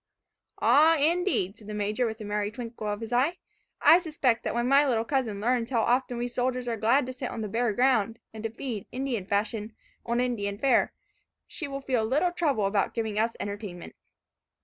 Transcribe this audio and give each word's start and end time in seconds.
"Ah, 0.59 0.97
indeed," 0.97 1.55
said 1.55 1.67
the 1.67 1.75
Major, 1.75 2.07
with 2.07 2.19
a 2.19 2.25
merry 2.25 2.49
twinkle 2.49 2.87
of 2.87 3.01
his 3.01 3.13
eye, 3.13 3.37
"I 3.83 3.99
suspect 3.99 4.43
that 4.43 4.55
when 4.55 4.67
my 4.67 4.83
little 4.87 5.05
cousin 5.05 5.39
learns 5.39 5.69
how 5.69 5.81
often 5.83 6.17
we 6.17 6.27
soldiers 6.27 6.67
are 6.67 6.75
glad 6.75 7.05
to 7.05 7.13
sit 7.13 7.29
on 7.29 7.41
the 7.41 7.47
bare 7.47 7.71
ground, 7.73 8.17
and 8.33 8.41
to 8.43 8.49
feed, 8.49 8.87
Indian 8.91 9.27
fashion, 9.27 9.73
on 10.03 10.19
Indian 10.19 10.57
fare, 10.57 10.91
she 11.47 11.67
will 11.67 11.81
feel 11.81 12.03
little 12.03 12.31
trouble 12.31 12.65
about 12.65 12.95
giving 12.95 13.19
us 13.19 13.35
entertainment." 13.39 13.93